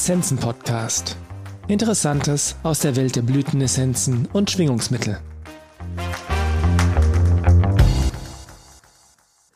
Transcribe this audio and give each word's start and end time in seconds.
Essenzen 0.00 0.38
Podcast. 0.38 1.16
Interessantes 1.66 2.54
aus 2.62 2.78
der 2.78 2.94
Welt 2.94 3.16
der 3.16 3.22
Blütenessenzen 3.22 4.26
und 4.26 4.48
Schwingungsmittel. 4.48 5.20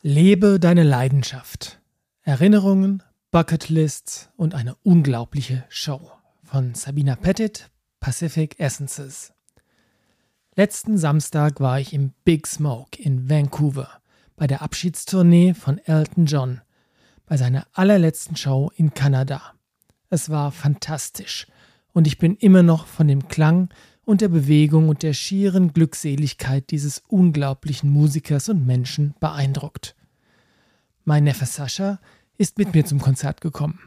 Lebe 0.01 0.59
deine 0.59 0.83
Leidenschaft. 0.83 1.79
Erinnerungen, 2.23 3.01
Bucketlists 3.31 4.31
und 4.35 4.53
eine 4.53 4.75
unglaubliche 4.83 5.63
Show 5.69 6.11
von 6.43 6.75
Sabina 6.75 7.15
Pettit, 7.15 7.71
Pacific 8.01 8.59
Essences. 8.59 9.31
Letzten 10.55 10.97
Samstag 10.97 11.61
war 11.61 11.79
ich 11.79 11.93
im 11.93 12.11
Big 12.25 12.47
Smoke 12.47 13.01
in 13.01 13.29
Vancouver 13.29 13.87
bei 14.35 14.45
der 14.45 14.61
Abschiedstournee 14.61 15.53
von 15.53 15.77
Elton 15.77 16.25
John, 16.25 16.61
bei 17.25 17.37
seiner 17.37 17.65
allerletzten 17.71 18.35
Show 18.35 18.71
in 18.75 18.93
Kanada. 18.93 19.53
Es 20.13 20.29
war 20.29 20.51
fantastisch 20.51 21.47
und 21.91 22.05
ich 22.05 22.19
bin 22.19 22.35
immer 22.35 22.61
noch 22.61 22.85
von 22.85 23.07
dem 23.07 23.29
Klang 23.29 23.69
und 24.05 24.21
der 24.21 24.27
Bewegung 24.27 24.87
und 24.89 25.01
der 25.01 25.13
schieren 25.13 25.73
Glückseligkeit 25.73 26.69
dieses 26.69 27.01
unglaublichen 27.07 27.89
Musikers 27.89 28.47
und 28.47 28.63
Menschen 28.63 29.15
beeindruckt. 29.19 29.95
Mein 31.03 31.23
Neffe 31.23 31.47
Sascha 31.47 31.99
ist 32.37 32.59
mit 32.59 32.75
mir 32.75 32.85
zum 32.85 33.01
Konzert 33.01 33.41
gekommen. 33.41 33.79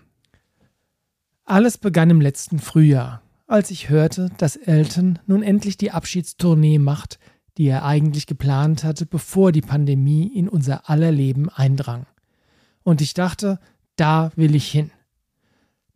Alles 1.44 1.78
begann 1.78 2.10
im 2.10 2.20
letzten 2.20 2.58
Frühjahr, 2.58 3.22
als 3.46 3.70
ich 3.70 3.88
hörte, 3.88 4.32
dass 4.36 4.56
Elton 4.56 5.20
nun 5.28 5.44
endlich 5.44 5.77
die 5.77 5.92
Abschiedstournee 5.92 6.80
macht, 6.80 7.20
die 7.56 7.68
er 7.68 7.84
eigentlich 7.84 8.27
geplant 8.27 8.82
hatte, 8.82 9.06
bevor 9.06 9.52
die 9.52 9.62
Pandemie 9.62 10.27
in 10.27 10.48
unser 10.48 10.90
aller 10.90 11.12
Leben 11.12 11.50
eindrang. 11.50 12.04
Und 12.82 13.00
ich 13.00 13.14
dachte, 13.14 13.60
da 13.94 14.32
will 14.34 14.56
ich 14.56 14.68
hin. 14.68 14.90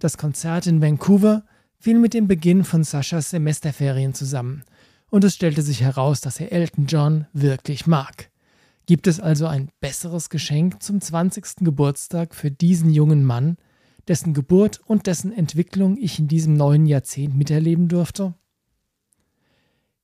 Das 0.01 0.17
Konzert 0.17 0.67
in 0.67 0.81
Vancouver 0.81 1.45
fiel 1.79 1.99
mit 1.99 2.15
dem 2.15 2.27
Beginn 2.27 2.65
von 2.65 2.85
Saschas 2.85 3.29
Semesterferien 3.29 4.15
zusammen, 4.15 4.65
und 5.11 5.25
es 5.25 5.35
stellte 5.35 5.61
sich 5.61 5.83
heraus, 5.83 6.23
dass 6.23 6.41
er 6.41 6.53
Elton 6.53 6.87
John 6.87 7.27
wirklich 7.35 7.87
mag. 7.87 8.31
Gibt 8.87 9.07
es 9.07 9.21
also 9.21 9.47
ein 9.47 9.69
besseres 9.81 10.31
Geschenk 10.31 10.83
zum 10.83 11.03
20. 11.03 11.57
Geburtstag 11.61 12.35
für 12.35 12.51
diesen 12.51 12.91
jungen 12.91 13.25
Mann, 13.25 13.59
dessen 14.09 14.33
Geburt 14.33 14.81
und 14.87 15.07
dessen 15.07 15.35
Entwicklung 15.35 15.99
ich 15.99 16.19
in 16.19 16.29
diesem 16.29 16.55
neuen 16.55 16.87
Jahrzehnt 16.87 17.37
miterleben 17.37 17.89
durfte? 17.89 18.33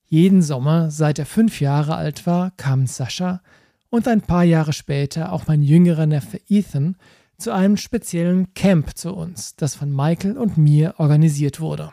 Jeden 0.04 0.42
Sommer, 0.42 0.90
seit 0.90 1.18
er 1.18 1.26
fünf 1.26 1.62
Jahre 1.62 1.94
alt 1.94 2.26
war, 2.26 2.50
kam 2.58 2.86
Sascha 2.86 3.40
und 3.88 4.06
ein 4.08 4.20
paar 4.20 4.44
Jahre 4.44 4.74
später 4.74 5.32
auch 5.32 5.46
mein 5.46 5.62
jüngerer 5.62 6.04
Neffe 6.04 6.38
Ethan 6.50 6.96
zu 7.38 7.52
einem 7.52 7.76
speziellen 7.76 8.54
Camp 8.54 8.96
zu 8.96 9.14
uns, 9.14 9.56
das 9.56 9.74
von 9.74 9.94
Michael 9.94 10.38
und 10.38 10.56
mir 10.56 10.94
organisiert 10.98 11.60
wurde. 11.60 11.92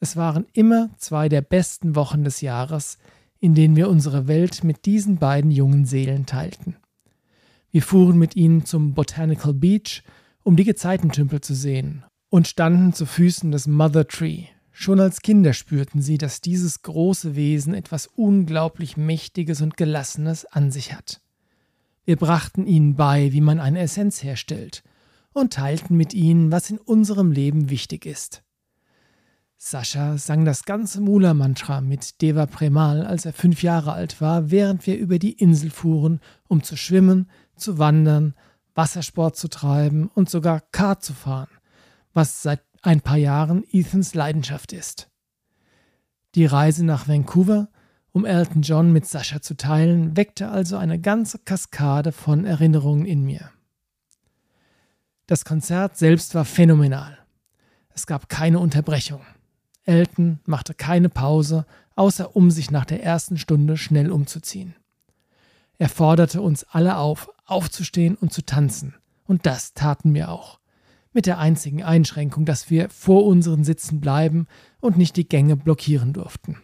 Es 0.00 0.16
waren 0.16 0.46
immer 0.52 0.90
zwei 0.98 1.28
der 1.28 1.42
besten 1.42 1.94
Wochen 1.94 2.24
des 2.24 2.40
Jahres, 2.40 2.98
in 3.38 3.54
denen 3.54 3.76
wir 3.76 3.88
unsere 3.88 4.28
Welt 4.28 4.64
mit 4.64 4.84
diesen 4.84 5.18
beiden 5.18 5.50
jungen 5.50 5.84
Seelen 5.84 6.26
teilten. 6.26 6.76
Wir 7.70 7.82
fuhren 7.82 8.18
mit 8.18 8.36
ihnen 8.36 8.64
zum 8.64 8.94
Botanical 8.94 9.54
Beach, 9.54 10.02
um 10.42 10.56
die 10.56 10.64
Gezeitentümpel 10.64 11.40
zu 11.40 11.54
sehen, 11.54 12.04
und 12.28 12.48
standen 12.48 12.92
zu 12.92 13.06
Füßen 13.06 13.50
des 13.50 13.66
Mother 13.66 14.06
Tree. 14.06 14.44
Schon 14.70 15.00
als 15.00 15.20
Kinder 15.20 15.52
spürten 15.52 16.00
sie, 16.00 16.18
dass 16.18 16.40
dieses 16.40 16.82
große 16.82 17.36
Wesen 17.36 17.74
etwas 17.74 18.06
unglaublich 18.06 18.96
Mächtiges 18.96 19.60
und 19.60 19.76
Gelassenes 19.76 20.44
an 20.46 20.70
sich 20.70 20.94
hat. 20.94 21.20
Wir 22.04 22.16
brachten 22.16 22.66
ihnen 22.66 22.96
bei, 22.96 23.32
wie 23.32 23.40
man 23.40 23.60
eine 23.60 23.80
Essenz 23.80 24.22
herstellt, 24.22 24.82
und 25.32 25.52
teilten 25.52 25.96
mit 25.96 26.14
ihnen, 26.14 26.52
was 26.52 26.70
in 26.70 26.78
unserem 26.78 27.32
Leben 27.32 27.70
wichtig 27.70 28.06
ist. 28.06 28.42
Sascha 29.56 30.18
sang 30.18 30.44
das 30.44 30.64
ganze 30.64 31.00
Mula-Mantra 31.00 31.80
mit 31.80 32.20
Deva 32.20 32.46
Premal, 32.46 33.06
als 33.06 33.24
er 33.24 33.32
fünf 33.32 33.62
Jahre 33.62 33.92
alt 33.92 34.20
war, 34.20 34.50
während 34.50 34.84
wir 34.88 34.98
über 34.98 35.20
die 35.20 35.34
Insel 35.34 35.70
fuhren, 35.70 36.20
um 36.48 36.64
zu 36.64 36.76
schwimmen, 36.76 37.30
zu 37.54 37.78
wandern, 37.78 38.34
Wassersport 38.74 39.36
zu 39.36 39.48
treiben 39.48 40.08
und 40.08 40.28
sogar 40.28 40.62
Kart 40.72 41.04
zu 41.04 41.12
fahren, 41.12 41.50
was 42.12 42.42
seit 42.42 42.60
ein 42.82 43.00
paar 43.00 43.18
Jahren 43.18 43.62
Ethans 43.70 44.14
Leidenschaft 44.14 44.72
ist. 44.72 45.08
Die 46.34 46.46
Reise 46.46 46.84
nach 46.84 47.06
Vancouver 47.06 47.68
um 48.12 48.26
Elton 48.26 48.62
John 48.62 48.92
mit 48.92 49.06
Sascha 49.06 49.40
zu 49.40 49.56
teilen, 49.56 50.16
weckte 50.16 50.50
also 50.50 50.76
eine 50.76 50.98
ganze 50.98 51.38
Kaskade 51.38 52.12
von 52.12 52.44
Erinnerungen 52.44 53.06
in 53.06 53.24
mir. 53.24 53.50
Das 55.26 55.44
Konzert 55.44 55.96
selbst 55.96 56.34
war 56.34 56.44
phänomenal. 56.44 57.18
Es 57.94 58.06
gab 58.06 58.28
keine 58.28 58.58
Unterbrechung. 58.58 59.22
Elton 59.84 60.40
machte 60.44 60.74
keine 60.74 61.08
Pause, 61.08 61.66
außer 61.96 62.36
um 62.36 62.50
sich 62.50 62.70
nach 62.70 62.84
der 62.84 63.02
ersten 63.02 63.38
Stunde 63.38 63.76
schnell 63.76 64.10
umzuziehen. 64.10 64.74
Er 65.78 65.88
forderte 65.88 66.40
uns 66.40 66.64
alle 66.64 66.96
auf, 66.98 67.30
aufzustehen 67.44 68.14
und 68.16 68.32
zu 68.32 68.44
tanzen, 68.44 68.94
und 69.24 69.46
das 69.46 69.74
taten 69.74 70.14
wir 70.14 70.30
auch. 70.30 70.60
Mit 71.12 71.26
der 71.26 71.38
einzigen 71.38 71.82
Einschränkung, 71.82 72.44
dass 72.44 72.70
wir 72.70 72.88
vor 72.88 73.24
unseren 73.24 73.64
Sitzen 73.64 74.00
bleiben 74.00 74.46
und 74.80 74.96
nicht 74.96 75.16
die 75.16 75.28
Gänge 75.28 75.56
blockieren 75.56 76.12
durften. 76.12 76.58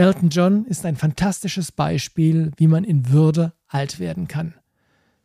Elton 0.00 0.30
John 0.30 0.64
ist 0.64 0.86
ein 0.86 0.96
fantastisches 0.96 1.72
Beispiel, 1.72 2.52
wie 2.56 2.68
man 2.68 2.84
in 2.84 3.10
Würde 3.10 3.52
alt 3.68 3.98
werden 3.98 4.28
kann. 4.28 4.54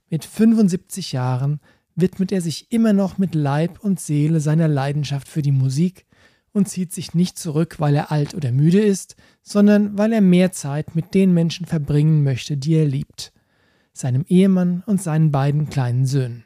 Mit 0.09 0.25
75 0.25 1.13
Jahren 1.13 1.61
widmet 1.95 2.33
er 2.33 2.41
sich 2.41 2.73
immer 2.73 2.91
noch 2.91 3.17
mit 3.17 3.35
Leib 3.35 3.79
und 3.79 4.01
Seele 4.01 4.41
seiner 4.41 4.67
Leidenschaft 4.67 5.29
für 5.29 5.41
die 5.41 5.53
Musik 5.53 6.05
und 6.51 6.67
zieht 6.67 6.93
sich 6.93 7.13
nicht 7.13 7.39
zurück, 7.39 7.79
weil 7.79 7.95
er 7.95 8.11
alt 8.11 8.33
oder 8.33 8.51
müde 8.51 8.81
ist, 8.81 9.15
sondern 9.41 9.97
weil 9.97 10.11
er 10.11 10.19
mehr 10.19 10.51
Zeit 10.51 10.93
mit 10.93 11.13
den 11.13 11.33
Menschen 11.33 11.65
verbringen 11.65 12.23
möchte, 12.23 12.57
die 12.57 12.73
er 12.73 12.85
liebt, 12.85 13.31
seinem 13.93 14.25
Ehemann 14.27 14.83
und 14.85 15.01
seinen 15.01 15.31
beiden 15.31 15.69
kleinen 15.69 16.05
Söhnen. 16.05 16.43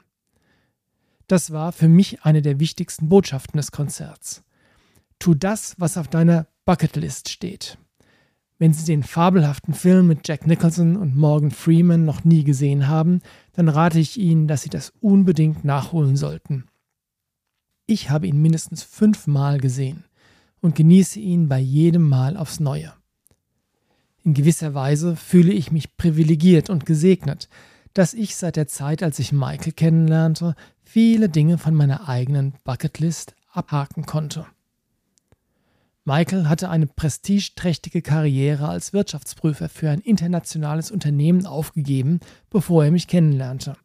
Das 1.25 1.49
war 1.49 1.71
für 1.71 1.87
mich 1.87 2.21
eine 2.25 2.43
der 2.43 2.59
wichtigsten 2.59 3.09
Botschaften 3.09 3.57
des 3.57 3.71
Konzerts. 3.71 4.43
Tu 5.17 5.33
das, 5.33 5.73
was 5.79 5.97
auf 5.97 6.07
deiner 6.07 6.45
Bucketlist 6.65 7.29
steht. 7.29 7.79
Wenn 8.59 8.73
Sie 8.73 8.85
den 8.85 9.03
fabelhaften 9.03 9.73
Film 9.73 10.07
mit 10.07 10.27
Jack 10.27 10.45
Nicholson 10.45 10.97
und 10.97 11.15
Morgan 11.15 11.49
Freeman 11.49 12.03
noch 12.03 12.25
nie 12.25 12.43
gesehen 12.43 12.89
haben, 12.89 13.21
dann 13.53 13.69
rate 13.69 13.99
ich 13.99 14.19
Ihnen, 14.19 14.49
dass 14.49 14.63
Sie 14.63 14.69
das 14.69 14.91
unbedingt 14.99 15.63
nachholen 15.63 16.17
sollten. 16.17 16.65
Ich 17.85 18.09
habe 18.09 18.27
ihn 18.27 18.41
mindestens 18.41 18.83
fünfmal 18.83 19.59
gesehen 19.59 20.03
und 20.59 20.75
genieße 20.75 21.21
ihn 21.21 21.47
bei 21.47 21.57
jedem 21.57 22.07
Mal 22.07 22.35
aufs 22.35 22.59
Neue. 22.59 22.93
In 24.25 24.33
gewisser 24.33 24.73
Weise 24.73 25.15
fühle 25.15 25.53
ich 25.53 25.71
mich 25.71 25.95
privilegiert 25.95 26.69
und 26.69 26.85
gesegnet, 26.85 27.47
dass 27.93 28.13
ich 28.13 28.35
seit 28.35 28.57
der 28.57 28.67
Zeit, 28.67 29.01
als 29.01 29.19
ich 29.19 29.31
Michael 29.31 29.71
kennenlernte, 29.71 30.55
viele 30.83 31.29
Dinge 31.29 31.57
von 31.57 31.73
meiner 31.73 32.09
eigenen 32.09 32.53
Bucketlist 32.65 33.35
abhaken 33.53 34.05
konnte. 34.05 34.45
Michael 36.09 36.49
hatte 36.49 36.71
eine 36.71 36.87
prestigeträchtige 36.87 38.01
Karriere 38.01 38.67
als 38.67 38.93
Wirtschaftsprüfer 38.93 39.69
für 39.69 39.91
ein 39.91 39.99
internationales 39.99 40.89
Unternehmen 40.89 41.45
aufgegeben, 41.45 42.19
bevor 42.49 42.83
er 42.83 42.89
mich 42.89 43.07
kennenlernte. 43.07 43.75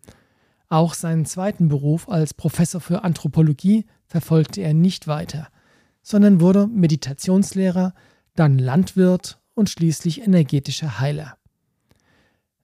Auch 0.70 0.94
seinen 0.94 1.26
zweiten 1.26 1.68
Beruf 1.68 2.08
als 2.08 2.32
Professor 2.32 2.80
für 2.80 3.04
Anthropologie 3.04 3.84
verfolgte 4.06 4.62
er 4.62 4.72
nicht 4.72 5.06
weiter, 5.06 5.48
sondern 6.00 6.40
wurde 6.40 6.66
Meditationslehrer, 6.66 7.92
dann 8.34 8.58
Landwirt 8.58 9.38
und 9.52 9.68
schließlich 9.68 10.22
energetischer 10.22 11.00
Heiler. 11.00 11.36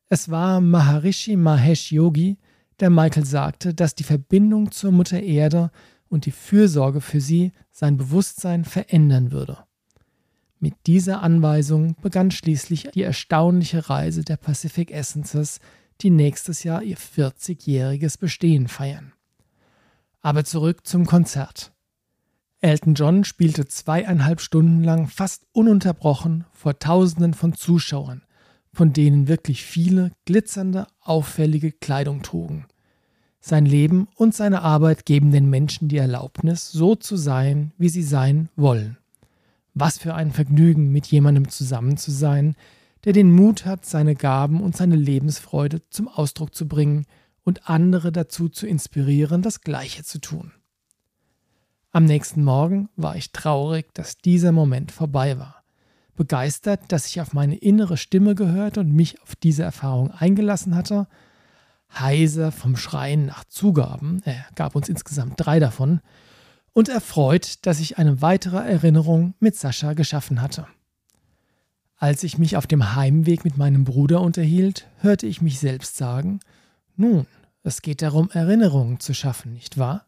Es 0.09 0.31
war 0.31 0.63
Maharishi 0.63 1.37
Mahesh 1.37 1.93
Yogi, 1.93 2.39
der 2.81 2.89
Michael 2.89 3.27
sagte, 3.27 3.75
dass 3.75 3.95
die 3.95 4.05
Verbindung 4.05 4.73
zur 4.73 4.91
Mutter 4.91 5.21
Erde 5.21 5.71
und 6.11 6.27
die 6.27 6.33
Fürsorge 6.33 7.01
für 7.01 7.21
sie 7.23 7.53
sein 7.71 7.97
Bewusstsein 7.97 8.67
verändern 8.67 9.33
würde. 9.33 9.65
Mit 10.59 10.75
dieser 10.87 11.23
Anweisung 11.23 11.97
begann 12.03 12.31
schließlich 12.31 12.91
die 12.95 13.03
erstaunliche 13.03 13.89
Reise 13.89 14.23
der 14.25 14.37
Pacific 14.37 14.91
Essences, 14.91 15.61
die 16.03 16.11
nächstes 16.11 16.65
Jahr 16.65 16.83
ihr 16.83 16.99
40-jähriges 16.99 18.19
Bestehen 18.19 18.69
feiern. 18.69 19.15
Aber 20.21 20.45
zurück 20.45 20.87
zum 20.87 21.07
Konzert. 21.07 21.73
Elton 22.61 22.93
John 22.93 23.25
spielte 23.25 23.67
zweieinhalb 23.67 24.43
Stunden 24.43 24.85
lang 24.85 25.09
fast 25.09 25.47
ununterbrochen 25.53 26.45
vor 26.53 26.79
Tausenden 26.79 27.33
von 27.33 27.55
Zuschauern, 27.55 28.23
von 28.75 28.93
denen 28.93 29.29
wirklich 29.29 29.65
viele 29.65 30.13
glitzernde, 30.27 30.87
auffällige 31.01 31.73
Kleidung 31.73 32.23
trugen. 32.23 32.67
Sein 33.41 33.65
Leben 33.65 34.07
und 34.17 34.35
seine 34.35 34.63
Arbeit 34.63 35.07
geben 35.07 35.31
den 35.31 35.49
Menschen 35.49 35.89
die 35.89 35.97
Erlaubnis, 35.97 36.71
so 36.71 36.95
zu 36.95 37.17
sein, 37.17 37.73
wie 37.79 37.89
sie 37.89 38.03
sein 38.03 38.51
wollen. 38.55 38.99
Was 39.73 39.99
für 39.99 40.15
ein 40.15 40.31
Vergnügen, 40.31 40.93
mit 40.93 41.07
jemandem 41.07 41.49
zusammen 41.49 41.97
zu 41.97 42.11
sein, 42.11 42.55
der 43.05 43.15
den 43.15 43.33
Mut 43.33 43.65
hat, 43.65 43.87
seine 43.87 44.15
Gaben 44.15 44.61
und 44.61 44.77
seine 44.77 44.97
Lebensfreude 44.97 45.81
zum 45.89 46.09
Ausdruck 46.09 46.55
zu 46.55 46.69
bringen 46.69 47.07
und 47.43 47.69
andere 47.69 48.13
dazu 48.13 48.51
zu 48.51 48.67
inspirieren, 48.67 49.41
das 49.41 49.63
Gleiche 49.63 50.05
zu 50.05 50.21
tun. 50.21 50.53
Am 51.93 52.05
nächsten 52.05 52.45
Morgen 52.45 52.89
war 52.97 53.17
ich 53.17 53.33
traurig, 53.33 53.93
dass 53.95 54.19
dieser 54.19 54.53
Moment 54.53 54.93
vorbei 54.93 55.39
war. 55.39 55.65
Begeistert, 56.15 56.93
dass 56.93 57.07
ich 57.07 57.21
auf 57.21 57.33
meine 57.33 57.57
innere 57.57 57.97
Stimme 57.97 58.35
gehört 58.35 58.77
und 58.77 58.93
mich 58.93 59.21
auf 59.23 59.35
diese 59.35 59.63
Erfahrung 59.63 60.11
eingelassen 60.11 60.75
hatte, 60.77 61.09
heiser 61.99 62.53
vom 62.53 62.77
Schreien 62.77 63.27
nach 63.27 63.45
Zugaben, 63.45 64.23
er 64.25 64.45
gab 64.55 64.77
uns 64.77 64.89
insgesamt 64.89 65.35
drei 65.37 65.59
davon, 65.59 66.01
und 66.73 66.89
erfreut, 66.89 67.67
dass 67.67 67.81
ich 67.81 67.99
eine 67.99 68.23
weitere 68.23 68.59
Erinnerung 68.59 69.35
mit 69.41 69.57
Sascha 69.57 69.95
geschaffen 69.95 70.41
hatte. 70.41 70.67
Als 71.97 72.23
ich 72.23 72.39
mich 72.39 72.57
auf 72.57 72.67
dem 72.67 72.95
Heimweg 72.95 73.45
mit 73.45 73.59
meinem 73.59 73.85
Bruder 73.85 74.21
unterhielt, 74.21 74.87
hörte 75.01 75.27
ich 75.27 75.43
mich 75.43 75.59
selbst 75.59 75.97
sagen, 75.97 76.41
nun, 76.97 77.27
es 77.63 77.83
geht 77.83 78.03
darum, 78.03 78.31
Erinnerungen 78.31 79.01
zu 79.01 79.13
schaffen, 79.13 79.53
nicht 79.53 79.77
wahr? 79.77 80.07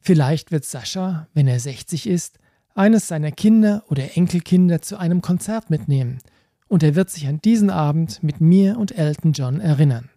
Vielleicht 0.00 0.50
wird 0.50 0.66
Sascha, 0.66 1.28
wenn 1.32 1.48
er 1.48 1.60
60 1.60 2.06
ist, 2.06 2.38
eines 2.74 3.08
seiner 3.08 3.30
Kinder 3.30 3.84
oder 3.88 4.16
Enkelkinder 4.16 4.82
zu 4.82 4.98
einem 4.98 5.22
Konzert 5.22 5.70
mitnehmen, 5.70 6.18
und 6.66 6.82
er 6.82 6.94
wird 6.94 7.08
sich 7.08 7.26
an 7.26 7.40
diesen 7.40 7.70
Abend 7.70 8.22
mit 8.22 8.40
mir 8.40 8.78
und 8.78 8.98
Elton 8.98 9.32
John 9.32 9.60
erinnern. 9.60 10.10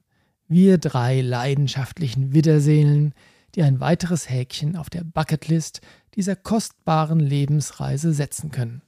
Wir 0.48 0.78
drei 0.78 1.20
leidenschaftlichen 1.22 2.34
Wiederseelen, 2.34 3.14
die 3.56 3.64
ein 3.64 3.82
weiteres 3.82 4.30
Häkchen 4.30 4.78
auf 4.78 4.90
der 4.90 5.04
Bucketlist 5.04 5.82
dieser 6.16 6.38
kostbaren 6.38 7.20
Lebensreise 7.20 8.14
setzen 8.14 8.52
können. 8.52 8.82